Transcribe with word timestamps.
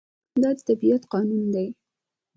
دا 0.41 0.49
د 0.57 0.59
طبیعت 0.67 1.03
قانون 1.13 1.43
دی. 1.53 1.67